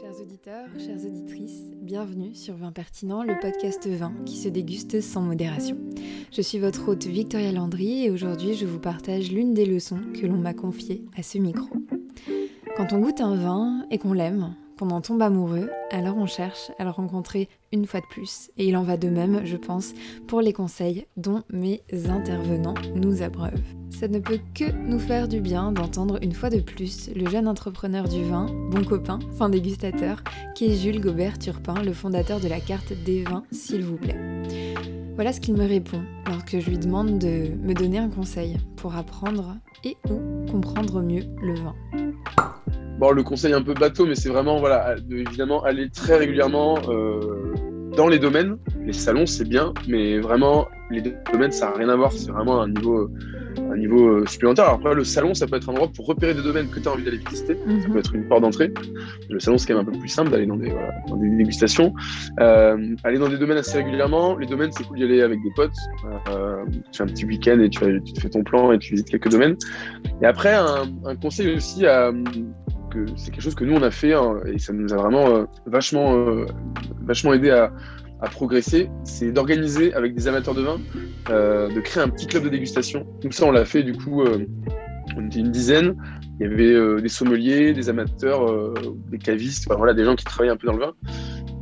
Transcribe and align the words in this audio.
Chers 0.00 0.18
auditeurs, 0.18 0.68
chères 0.78 1.04
auditrices, 1.04 1.60
bienvenue 1.82 2.34
sur 2.34 2.54
Vin 2.56 2.72
Pertinent, 2.72 3.22
le 3.22 3.38
podcast 3.38 3.86
vin 3.86 4.14
qui 4.24 4.38
se 4.38 4.48
déguste 4.48 5.02
sans 5.02 5.20
modération. 5.20 5.76
Je 6.32 6.40
suis 6.40 6.58
votre 6.58 6.88
hôte 6.88 7.04
Victoria 7.04 7.52
Landry 7.52 8.06
et 8.06 8.10
aujourd'hui 8.10 8.54
je 8.54 8.64
vous 8.64 8.78
partage 8.78 9.30
l'une 9.30 9.52
des 9.52 9.66
leçons 9.66 10.00
que 10.18 10.26
l'on 10.26 10.38
m'a 10.38 10.54
confiées 10.54 11.04
à 11.18 11.22
ce 11.22 11.36
micro. 11.36 11.68
Quand 12.78 12.94
on 12.94 13.00
goûte 13.00 13.20
un 13.20 13.34
vin 13.34 13.84
et 13.90 13.98
qu'on 13.98 14.14
l'aime, 14.14 14.54
en 14.88 15.00
tombe 15.00 15.22
amoureux, 15.22 15.70
alors 15.90 16.16
on 16.16 16.26
cherche 16.26 16.70
à 16.78 16.84
le 16.84 16.90
rencontrer 16.90 17.48
une 17.72 17.86
fois 17.86 18.00
de 18.00 18.06
plus. 18.06 18.50
Et 18.56 18.66
il 18.66 18.76
en 18.76 18.82
va 18.82 18.96
de 18.96 19.08
même, 19.08 19.42
je 19.44 19.56
pense, 19.56 19.92
pour 20.26 20.40
les 20.40 20.52
conseils 20.52 21.06
dont 21.16 21.42
mes 21.50 21.82
intervenants 22.08 22.74
nous 22.94 23.22
abreuvent. 23.22 23.62
Ça 23.90 24.08
ne 24.08 24.18
peut 24.18 24.40
que 24.54 24.70
nous 24.72 24.98
faire 24.98 25.28
du 25.28 25.40
bien 25.40 25.72
d'entendre 25.72 26.18
une 26.22 26.32
fois 26.32 26.50
de 26.50 26.60
plus 26.60 27.10
le 27.14 27.28
jeune 27.28 27.46
entrepreneur 27.46 28.08
du 28.08 28.24
vin, 28.24 28.46
bon 28.70 28.84
copain, 28.84 29.18
fin 29.32 29.48
dégustateur, 29.48 30.22
qui 30.54 30.66
est 30.66 30.76
Jules 30.76 31.00
Gobert-Turpin, 31.00 31.82
le 31.82 31.92
fondateur 31.92 32.40
de 32.40 32.48
la 32.48 32.60
carte 32.60 32.92
des 33.04 33.24
vins, 33.24 33.44
s'il 33.52 33.84
vous 33.84 33.96
plaît. 33.96 34.18
Voilà 35.16 35.34
ce 35.34 35.40
qu'il 35.40 35.54
me 35.54 35.66
répond 35.66 36.02
lorsque 36.26 36.58
je 36.58 36.70
lui 36.70 36.78
demande 36.78 37.18
de 37.18 37.50
me 37.62 37.74
donner 37.74 37.98
un 37.98 38.08
conseil 38.08 38.56
pour 38.76 38.96
apprendre 38.96 39.56
et 39.84 39.96
ou 40.08 40.50
comprendre 40.50 41.02
mieux 41.02 41.24
le 41.42 41.54
vin. 41.54 41.74
Bon, 43.00 43.12
le 43.12 43.22
conseil 43.22 43.54
un 43.54 43.62
peu 43.62 43.72
bateau, 43.72 44.04
mais 44.04 44.14
c'est 44.14 44.28
vraiment, 44.28 44.58
voilà, 44.60 44.94
de, 45.00 45.16
évidemment, 45.16 45.62
aller 45.64 45.88
très 45.88 46.16
régulièrement 46.18 46.78
euh, 46.90 47.18
dans 47.96 48.08
les 48.08 48.18
domaines. 48.18 48.58
Les 48.84 48.92
salons, 48.92 49.24
c'est 49.24 49.48
bien, 49.48 49.72
mais 49.88 50.18
vraiment, 50.18 50.68
les 50.90 51.02
domaines, 51.32 51.50
ça 51.52 51.70
n'a 51.70 51.76
rien 51.78 51.88
à 51.88 51.96
voir. 51.96 52.12
C'est 52.12 52.30
vraiment 52.30 52.60
un 52.60 52.68
niveau, 52.68 53.08
un 53.72 53.76
niveau 53.76 54.08
euh, 54.08 54.26
supplémentaire. 54.26 54.64
Alors 54.66 54.76
après, 54.80 54.94
le 54.94 55.04
salon, 55.04 55.32
ça 55.34 55.46
peut 55.46 55.56
être 55.56 55.68
un 55.70 55.72
endroit 55.72 55.88
pour 55.94 56.06
repérer 56.06 56.34
des 56.34 56.42
domaines 56.42 56.68
que 56.68 56.78
tu 56.80 56.88
as 56.88 56.92
envie 56.92 57.04
d'aller 57.04 57.18
visiter. 57.18 57.54
Ça 57.54 57.88
Mhm. 57.88 57.92
peut 57.92 57.98
être 58.00 58.14
une 58.14 58.28
porte 58.28 58.42
d'entrée. 58.42 58.72
Le 59.28 59.40
salon, 59.40 59.56
c'est 59.58 59.66
quand 59.68 59.78
même 59.78 59.88
un 59.88 59.92
peu 59.92 59.98
plus 59.98 60.08
simple 60.08 60.30
d'aller 60.30 60.46
dans 60.46 60.56
des, 60.56 60.70
voilà, 60.70 60.90
dans 61.08 61.16
des 61.16 61.30
dégustations. 61.30 61.94
Euh, 62.40 62.94
aller 63.04 63.18
dans 63.18 63.28
des 63.28 63.38
domaines 63.38 63.58
assez 63.58 63.78
régulièrement. 63.78 64.36
Les 64.36 64.46
domaines, 64.46 64.72
c'est 64.72 64.84
cool 64.84 64.98
d'y 64.98 65.04
aller 65.04 65.22
avec 65.22 65.42
des 65.42 65.50
potes. 65.56 65.70
Euh, 66.30 66.64
tu 66.92 66.98
fais 66.98 67.02
un 67.04 67.06
petit 67.06 67.24
week-end 67.24 67.58
et 67.60 67.70
tu, 67.70 67.80
te 67.80 68.20
fais 68.20 68.28
ton 68.30 68.42
plan 68.42 68.72
et 68.72 68.78
tu 68.78 68.92
visites 68.92 69.10
quelques 69.10 69.30
domaines. 69.30 69.56
Et 70.22 70.26
après, 70.26 70.54
un, 70.54 70.84
un 71.06 71.16
conseil 71.16 71.54
aussi 71.54 71.86
à 71.86 72.12
que 72.90 73.06
c'est 73.16 73.30
quelque 73.30 73.42
chose 73.42 73.54
que 73.54 73.64
nous 73.64 73.74
on 73.74 73.82
a 73.82 73.90
fait 73.90 74.12
hein, 74.12 74.40
et 74.46 74.58
ça 74.58 74.72
nous 74.72 74.92
a 74.92 74.96
vraiment 74.96 75.28
euh, 75.28 75.44
vachement 75.66 76.14
euh, 76.14 76.46
vachement 77.02 77.32
aidé 77.32 77.50
à, 77.50 77.72
progresser, 78.32 78.90
c'est 79.02 79.32
d'organiser 79.32 79.94
avec 79.94 80.14
des 80.14 80.28
amateurs 80.28 80.54
de 80.54 80.60
vin, 80.60 80.78
euh, 81.30 81.72
de 81.72 81.80
créer 81.80 82.02
un 82.02 82.10
petit 82.10 82.26
club 82.26 82.44
de 82.44 82.50
dégustation. 82.50 83.06
Tout 83.22 83.32
ça 83.32 83.46
on 83.46 83.50
l'a 83.50 83.64
fait 83.64 83.82
du 83.82 83.94
coup, 83.94 84.22
on 85.16 85.26
était 85.26 85.40
une 85.40 85.50
dizaine. 85.50 85.96
Il 86.38 86.46
y 86.46 86.52
avait 86.52 87.00
des 87.00 87.08
sommeliers, 87.08 87.72
des 87.72 87.88
amateurs, 87.88 88.74
des 89.10 89.16
cavistes, 89.16 89.66
enfin, 89.66 89.78
voilà, 89.78 89.94
des 89.94 90.04
gens 90.04 90.16
qui 90.16 90.26
travaillaient 90.26 90.52
un 90.52 90.58
peu 90.58 90.66
dans 90.66 90.74
le 90.74 90.80
vin. 90.80 90.92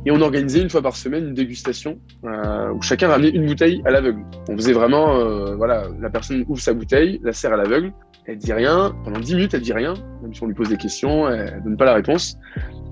Et 0.05 0.11
on 0.11 0.19
organisait 0.19 0.61
une 0.61 0.69
fois 0.69 0.81
par 0.81 0.97
semaine 0.97 1.29
une 1.29 1.33
dégustation 1.33 1.97
où 2.23 2.81
chacun 2.81 3.07
ramenait 3.07 3.29
une 3.29 3.45
bouteille 3.45 3.81
à 3.85 3.91
l'aveugle. 3.91 4.25
On 4.49 4.57
faisait 4.57 4.73
vraiment, 4.73 5.55
voilà, 5.55 5.87
la 6.01 6.09
personne 6.09 6.43
ouvre 6.49 6.59
sa 6.59 6.73
bouteille, 6.73 7.21
la 7.23 7.31
serre 7.31 7.53
à 7.53 7.57
l'aveugle, 7.57 7.93
elle 8.29 8.37
dit 8.37 8.53
rien, 8.53 8.95
pendant 9.03 9.19
10 9.19 9.35
minutes 9.35 9.53
elle 9.55 9.61
dit 9.61 9.73
rien, 9.73 9.95
même 10.29 10.35
si 10.35 10.43
on 10.43 10.47
lui 10.47 10.53
pose 10.53 10.69
des 10.69 10.77
questions, 10.77 11.27
elle 11.27 11.61
donne 11.63 11.75
pas 11.75 11.85
la 11.85 11.95
réponse. 11.95 12.37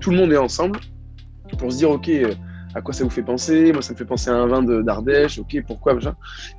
Tout 0.00 0.10
le 0.10 0.16
monde 0.16 0.32
est 0.32 0.36
ensemble 0.36 0.80
pour 1.56 1.70
se 1.72 1.78
dire, 1.78 1.90
ok, 1.90 2.10
à 2.74 2.82
quoi 2.82 2.92
ça 2.92 3.04
vous 3.04 3.10
fait 3.10 3.22
penser? 3.22 3.72
Moi 3.72 3.80
ça 3.80 3.92
me 3.92 3.98
fait 3.98 4.04
penser 4.04 4.28
à 4.30 4.34
un 4.34 4.46
vin 4.48 4.62
de- 4.62 4.82
d'Ardèche, 4.82 5.38
ok, 5.38 5.62
pourquoi 5.66 5.94
machin. 5.94 6.14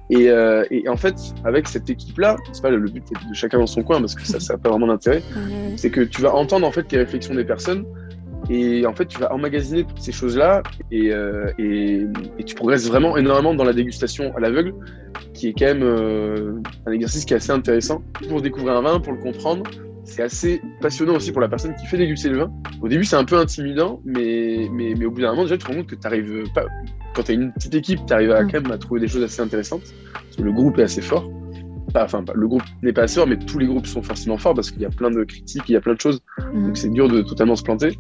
Et, 0.10 0.30
euh, 0.30 0.64
et 0.72 0.88
en 0.88 0.96
fait, 0.96 1.16
avec 1.44 1.68
cette 1.68 1.90
équipe-là, 1.90 2.38
c'est 2.54 2.62
pas 2.62 2.70
le 2.72 2.80
but 2.80 3.04
de 3.30 3.34
chacun 3.34 3.60
dans 3.60 3.68
son 3.68 3.84
coin 3.84 4.00
parce 4.00 4.16
que 4.16 4.26
ça, 4.26 4.40
ça 4.40 4.54
n'a 4.54 4.60
pas 4.60 4.70
vraiment 4.70 4.88
d'intérêt 4.88 5.22
c'est 5.76 5.90
que 5.90 6.02
tu 6.02 6.22
vas 6.22 6.34
entendre 6.34 6.66
en 6.66 6.72
fait 6.72 6.90
les 6.92 6.98
réflexions 7.00 7.36
des 7.36 7.44
personnes 7.46 7.84
et 8.50 8.86
en 8.88 8.94
fait 8.94 9.06
tu 9.06 9.20
vas 9.20 9.32
emmagasiner 9.34 9.84
toutes 9.84 10.02
ces 10.02 10.12
choses 10.14 10.36
là 10.38 10.64
et, 10.92 11.12
euh, 11.12 11.52
et, 11.60 12.06
et 12.40 12.44
tu 12.44 12.56
progresses 12.56 12.88
vraiment 12.88 13.16
énormément 13.18 13.54
dans 13.54 13.66
la 13.66 13.74
dégustation 13.74 14.36
à 14.36 14.40
l'aveugle 14.40 14.74
qui 15.34 15.50
est 15.50 15.54
quand 15.54 15.66
même 15.66 15.84
euh, 15.84 16.54
un 16.88 16.92
exercice 16.94 17.26
qui 17.26 17.34
est 17.34 17.38
assez 17.38 17.52
intéressant 17.52 18.02
pour 18.30 18.42
découvrir 18.42 18.76
un 18.78 18.82
vin 18.82 19.00
pour 19.00 19.14
le 19.14 19.20
comprendre 19.20 19.64
c'est 20.10 20.24
assez 20.24 20.62
passionnant 20.82 21.16
aussi 21.16 21.32
pour 21.32 21.42
la 21.42 21.48
personne 21.50 21.74
qui 21.76 21.86
fait 21.86 21.98
déguster 21.98 22.30
le 22.30 22.38
vin 22.40 22.52
au 22.82 22.88
début 22.88 23.04
c'est 23.04 23.16
un 23.16 23.26
peu 23.26 23.38
intimidant 23.38 24.02
mais, 24.06 24.68
mais, 24.72 24.94
mais 24.98 25.06
au 25.06 25.12
bout 25.12 25.22
d'un 25.22 25.30
moment 25.32 25.44
déjà 25.44 25.58
tu 25.58 25.64
te 25.66 25.68
rends 25.72 25.78
compte 25.78 25.88
que 25.88 25.96
tu 25.96 26.08
arrives 26.08 26.44
pas 26.54 26.66
quand 27.16 27.24
tu 27.24 27.32
as 27.32 27.36
une 27.36 27.52
petite 27.54 27.76
équipe 27.76 28.00
tu 28.08 28.14
arrives 28.14 28.32
à, 28.32 28.44
Mm. 28.44 28.52
quand 28.52 28.62
même 28.62 28.72
à 28.72 28.78
trouver 28.78 29.00
des 29.02 29.08
choses 29.08 29.24
assez 29.24 29.42
intéressantes 29.42 29.84
parce 30.14 30.36
que 30.38 30.42
le 30.42 30.52
groupe 30.52 30.78
est 30.80 30.84
assez 30.84 31.02
fort 31.02 31.30
Pas- 31.94 32.04
enfin 32.06 32.24
pas- 32.24 32.34
le 32.36 32.48
groupe 32.48 32.62
n'est 32.84 32.94
pas 32.94 33.04
assez 33.04 33.16
fort 33.16 33.28
mais 33.28 33.38
tous 33.38 33.58
les 33.60 33.66
groupes 33.66 33.88
sont 33.88 34.04
forcément 34.04 34.38
forts 34.38 34.54
parce 34.54 34.70
qu'il 34.72 34.82
y 34.82 34.86
a 34.86 34.90
plein 34.90 35.10
de 35.12 35.24
critiques 35.24 35.64
il 35.70 35.74
y 35.74 35.76
a 35.76 35.82
plein 35.82 35.94
de 35.96 36.02
choses 36.02 36.20
Mhm. 36.54 36.66
donc 36.68 36.78
c'est 36.78 36.90
dur 36.90 37.08
de 37.10 37.22
totalement 37.22 37.56
se 37.56 37.64
planter. 37.64 37.98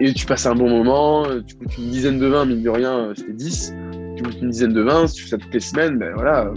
Et, 0.00 0.08
et 0.08 0.12
tu 0.14 0.24
passes 0.26 0.46
un 0.46 0.54
bon 0.54 0.68
moment, 0.70 1.26
euh, 1.26 1.40
tu 1.46 1.56
goûtes 1.56 1.76
une 1.78 1.90
dizaine 1.90 2.18
de 2.18 2.26
vins, 2.26 2.46
mine 2.46 2.62
de 2.62 2.70
rien, 2.70 2.92
euh, 2.98 3.12
c'était 3.14 3.32
10. 3.32 3.74
Tu 4.16 4.22
goûtes 4.22 4.40
une 4.40 4.48
dizaine 4.50 4.72
de 4.72 4.80
vins, 4.80 5.06
si 5.06 5.16
tu 5.16 5.22
fais 5.24 5.30
ça 5.30 5.38
toutes 5.38 5.52
les 5.52 5.60
semaines, 5.60 5.98
ben 5.98 6.12
voilà, 6.14 6.46
euh, 6.46 6.54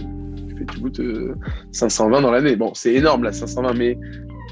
tu, 0.72 0.80
goûtes 0.80 1.00
euh, 1.00 1.34
520 1.72 2.20
dans 2.22 2.30
l'année. 2.30 2.56
Bon, 2.56 2.72
c'est 2.74 2.94
énorme 2.94 3.24
là, 3.24 3.32
520, 3.32 3.74
mais 3.74 3.98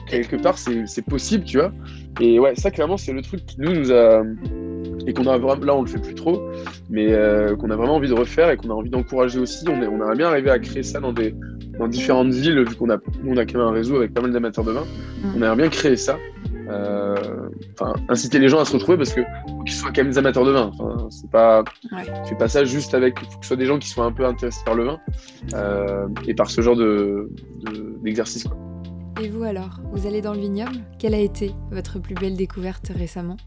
quelque 0.06 0.36
part 0.36 0.56
c'est 0.58 1.04
possible, 1.04 1.44
tu 1.44 1.58
vois. 1.58 1.72
Et 2.20 2.38
ouais, 2.40 2.54
ça 2.56 2.70
clairement 2.70 2.96
c'est 2.96 3.12
le 3.12 3.22
truc 3.22 3.44
qui 3.46 3.60
nous, 3.60 3.72
nous 3.72 3.92
a. 3.92 4.22
Et 5.08 5.12
qu'on 5.12 5.26
a 5.28 5.38
vraiment, 5.38 5.64
là 5.64 5.74
on 5.76 5.82
le 5.82 5.86
fait 5.88 6.00
plus 6.00 6.14
trop, 6.14 6.40
mais 6.90 7.12
euh, 7.12 7.54
qu'on 7.54 7.70
a 7.70 7.76
vraiment 7.76 7.94
envie 7.96 8.08
de 8.08 8.14
refaire 8.14 8.50
et 8.50 8.56
qu'on 8.56 8.70
a 8.70 8.74
envie 8.74 8.90
d'encourager 8.90 9.38
aussi. 9.38 9.64
On, 9.68 9.80
est, 9.80 9.86
on 9.86 9.96
aimerait 9.96 10.16
bien 10.16 10.28
arriver 10.28 10.50
à 10.50 10.58
créer 10.58 10.82
ça 10.82 10.98
dans, 10.98 11.12
des, 11.12 11.32
dans 11.78 11.86
différentes 11.86 12.32
villes, 12.32 12.64
vu 12.64 12.74
qu'on 12.74 12.90
a, 12.90 12.98
on 13.24 13.36
a 13.36 13.44
quand 13.46 13.58
même 13.58 13.68
un 13.68 13.72
réseau 13.72 13.96
avec 13.96 14.12
pas 14.14 14.20
mal 14.22 14.32
d'amateurs 14.32 14.64
de 14.64 14.72
vin. 14.72 14.80
Mm. 14.82 15.28
On 15.34 15.36
aimerait 15.36 15.56
bien 15.56 15.68
créer 15.68 15.96
ça. 15.96 16.16
Euh, 16.68 17.14
Enfin, 17.78 17.92
inciter 18.08 18.38
les 18.38 18.48
gens 18.48 18.58
à 18.60 18.64
se 18.64 18.72
retrouver 18.72 18.96
parce 18.98 19.12
que 19.12 19.20
faut 19.48 19.62
qu'ils 19.64 19.74
soient 19.74 19.90
quand 19.94 20.02
même 20.02 20.10
des 20.10 20.18
amateurs 20.18 20.44
de 20.44 20.50
vin. 20.50 20.70
Enfin, 20.78 21.08
c'est 21.10 21.30
pas, 21.30 21.62
Ouais. 21.92 22.02
tu 22.24 22.30
fais 22.30 22.34
pas 22.34 22.48
ça 22.48 22.64
juste 22.64 22.94
avec, 22.94 23.18
faut 23.18 23.26
que 23.26 23.32
ce 23.42 23.48
soit 23.48 23.56
des 23.56 23.66
gens 23.66 23.78
qui 23.78 23.88
soient 23.88 24.04
un 24.06 24.12
peu 24.12 24.24
intéressés 24.24 24.62
par 24.64 24.74
le 24.74 24.84
vin 24.84 24.98
euh, 25.54 26.06
et 26.26 26.34
par 26.34 26.50
ce 26.50 26.60
genre 26.62 26.74
de 26.76 27.30
de- 27.64 27.96
d'exercice. 28.02 28.44
quoi. 28.44 28.56
Et 29.22 29.28
vous 29.28 29.44
alors, 29.44 29.80
vous 29.92 30.06
allez 30.06 30.20
dans 30.20 30.34
le 30.34 30.40
vignoble? 30.40 30.76
Quelle 30.98 31.14
a 31.14 31.18
été 31.18 31.54
votre 31.70 31.98
plus 31.98 32.14
belle 32.14 32.36
découverte 32.36 32.92
récemment? 32.94 33.38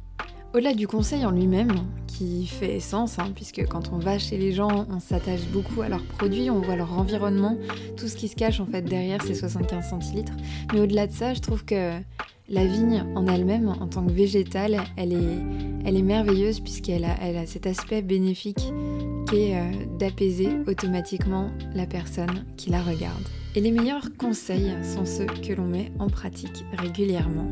Au-delà 0.55 0.73
du 0.73 0.87
conseil 0.87 1.23
en 1.27 1.31
lui-même, 1.31 1.71
qui 2.07 2.47
fait 2.47 2.79
sens, 2.79 3.19
hein, 3.19 3.31
puisque 3.35 3.67
quand 3.67 3.91
on 3.93 3.99
va 3.99 4.17
chez 4.17 4.37
les 4.37 4.51
gens, 4.51 4.87
on 4.89 4.99
s'attache 4.99 5.45
beaucoup 5.53 5.81
à 5.81 5.89
leurs 5.89 6.03
produits, 6.03 6.49
on 6.49 6.59
voit 6.59 6.75
leur 6.75 6.97
environnement, 6.97 7.55
tout 7.97 8.07
ce 8.07 8.15
qui 8.15 8.27
se 8.27 8.35
cache 8.35 8.59
en 8.59 8.65
fait 8.65 8.81
derrière 8.81 9.21
ces 9.21 9.35
75 9.35 9.91
centilitres. 9.91 10.33
Mais 10.73 10.79
au-delà 10.79 11.05
de 11.05 11.13
ça, 11.13 11.35
je 11.35 11.39
trouve 11.39 11.63
que 11.65 11.91
la 12.49 12.65
vigne 12.65 13.05
en 13.15 13.27
elle-même, 13.27 13.67
en 13.67 13.87
tant 13.87 14.03
que 14.03 14.11
végétale, 14.11 14.81
elle 14.97 15.13
est, 15.13 16.01
merveilleuse 16.01 16.61
puisqu'elle 16.61 17.05
a, 17.05 17.15
elle 17.21 17.37
a 17.37 17.45
cet 17.45 17.67
aspect 17.67 18.01
bénéfique 18.01 18.71
euh, 19.33 19.71
d'apaiser 19.99 20.49
automatiquement 20.67 21.51
la 21.75 21.85
personne 21.85 22.45
qui 22.57 22.69
la 22.69 22.81
regarde. 22.81 23.23
Et 23.55 23.61
les 23.61 23.71
meilleurs 23.71 24.15
conseils 24.17 24.73
sont 24.83 25.05
ceux 25.05 25.25
que 25.25 25.53
l'on 25.53 25.65
met 25.65 25.91
en 25.99 26.07
pratique 26.07 26.65
régulièrement. 26.77 27.47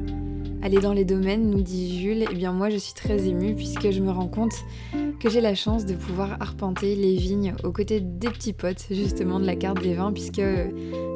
Aller 0.63 0.79
dans 0.79 0.93
les 0.93 1.05
domaines, 1.05 1.49
nous 1.49 1.61
dit 1.61 1.99
Jules, 1.99 2.23
et 2.23 2.33
bien 2.33 2.51
moi 2.51 2.69
je 2.69 2.77
suis 2.77 2.93
très 2.93 3.27
émue 3.27 3.55
puisque 3.55 3.91
je 3.91 4.01
me 4.01 4.09
rends 4.09 4.27
compte 4.27 4.55
que 5.19 5.29
j'ai 5.29 5.41
la 5.41 5.55
chance 5.55 5.85
de 5.85 5.95
pouvoir 5.95 6.37
arpenter 6.39 6.95
les 6.95 7.15
vignes 7.15 7.55
aux 7.63 7.71
côtés 7.71 7.99
des 7.99 8.29
petits 8.29 8.53
potes 8.53 8.85
justement 8.91 9.39
de 9.39 9.45
la 9.45 9.55
carte 9.55 9.81
des 9.81 9.95
vins 9.95 10.11
puisque 10.11 10.39
euh, 10.39 10.67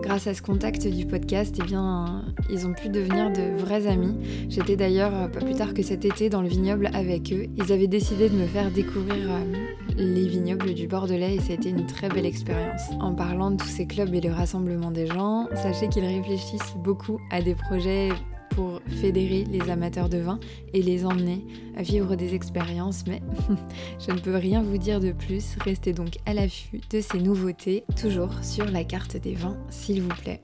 grâce 0.02 0.28
à 0.28 0.34
ce 0.34 0.42
contact 0.42 0.88
du 0.88 1.06
podcast, 1.06 1.56
eh 1.60 1.64
bien 1.64 2.26
ils 2.50 2.66
ont 2.66 2.74
pu 2.74 2.90
devenir 2.90 3.32
de 3.32 3.56
vrais 3.58 3.88
amis. 3.88 4.16
J'étais 4.50 4.76
d'ailleurs 4.76 5.14
euh, 5.14 5.28
pas 5.28 5.40
plus 5.40 5.54
tard 5.54 5.74
que 5.74 5.84
cet 5.84 6.06
été 6.06 6.30
dans 6.30 6.42
le 6.42 6.48
vignoble 6.48 6.90
avec 6.94 7.32
eux. 7.32 7.46
Ils 7.58 7.72
avaient 7.72 7.88
décidé 7.88 8.30
de 8.30 8.36
me 8.36 8.48
faire 8.48 8.72
découvrir 8.72 9.30
euh, 9.30 9.68
les 9.98 10.28
vignobles 10.28 10.74
du 10.74 10.88
Bordelais 10.88 11.36
et 11.36 11.40
ça 11.40 11.52
a 11.52 11.56
été 11.56 11.70
une 11.70 11.86
très 11.86 12.10
belle 12.10 12.26
expérience. 12.26 12.82
En 13.00 13.14
parlant 13.14 13.52
de 13.52 13.58
tous 13.58 13.68
ces 13.68 13.86
clubs 13.86 14.14
et 14.14 14.22
le 14.22 14.32
rassemblement 14.32 14.92
des 14.92 15.06
gens, 15.06 15.48
sachez 15.56 15.90
qu'ils 15.90 16.06
réfléchissent 16.06 16.76
beaucoup 16.84 17.20
à 17.30 17.42
des 17.42 17.56
projets 17.56 18.10
pour 18.56 18.82
fédérer 18.88 19.46
les 19.50 19.70
amateurs 19.70 20.10
de 20.10 20.18
vin 20.18 20.40
et 20.74 20.82
les 20.82 21.06
emmener 21.06 21.46
à 21.76 21.84
vivre 21.84 22.16
des 22.16 22.36
expériences, 22.36 23.06
mais 23.08 23.22
je 24.00 24.12
ne 24.12 24.20
peux 24.20 24.36
rien 24.36 24.62
vous 24.62 24.78
dire 24.78 25.00
de 25.00 25.12
plus. 25.12 25.56
Restez 25.64 25.94
donc 25.94 26.18
à 26.26 26.34
l'affût 26.34 26.82
de 26.90 27.02
ces 27.02 27.20
nouveautés, 27.20 27.84
toujours 28.00 28.44
sur 28.44 28.66
la 28.66 28.84
carte 28.84 29.18
des 29.18 29.34
vins, 29.34 29.58
s'il 29.70 30.02
vous 30.02 30.10
plaît. 30.10 30.42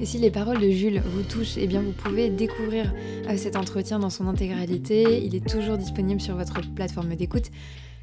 Et 0.00 0.06
si 0.06 0.18
les 0.18 0.30
paroles 0.30 0.60
de 0.60 0.70
Jules 0.70 1.02
vous 1.04 1.22
touchent, 1.22 1.56
eh 1.56 1.66
bien 1.66 1.82
vous 1.82 1.92
pouvez 1.92 2.30
découvrir 2.30 2.92
euh, 3.28 3.36
cet 3.36 3.56
entretien 3.56 3.98
dans 3.98 4.10
son 4.10 4.26
intégralité. 4.26 5.24
Il 5.24 5.34
est 5.34 5.46
toujours 5.46 5.78
disponible 5.78 6.20
sur 6.20 6.36
votre 6.36 6.60
plateforme 6.74 7.14
d'écoute. 7.14 7.50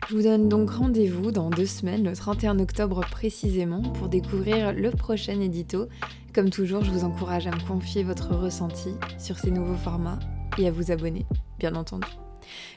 Je 0.10 0.16
vous 0.16 0.24
donne 0.24 0.50
donc 0.50 0.70
rendez-vous 0.70 1.32
dans 1.32 1.50
deux 1.50 1.66
semaines, 1.66 2.04
le 2.04 2.14
31 2.14 2.60
octobre 2.60 3.02
précisément, 3.10 3.82
pour 3.82 4.10
découvrir 4.10 4.74
le 4.74 4.92
prochain 4.92 5.40
édito. 5.40 5.88
Comme 6.34 6.50
toujours, 6.50 6.84
je 6.84 6.92
vous 6.92 7.06
encourage 7.06 7.48
à 7.48 7.52
me 7.52 7.68
confier 7.68 8.04
votre 8.04 8.36
ressenti 8.36 8.90
sur 9.18 9.40
ces 9.40 9.52
nouveaux 9.52 9.78
formats 9.78 10.20
et 10.58 10.68
à 10.68 10.72
vous 10.72 10.92
abonner, 10.92 11.26
bien 11.58 11.76
entendu. 11.76 12.08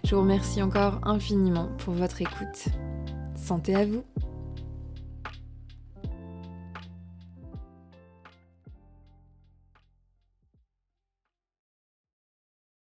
Je 0.04 0.14
vous 0.14 0.20
remercie 0.20 0.62
encore 0.62 1.00
infiniment 1.02 1.68
pour 1.78 1.94
votre 1.94 2.22
écoute. 2.22 2.68
Santé 3.34 3.74
à 3.74 3.84
vous 3.84 4.04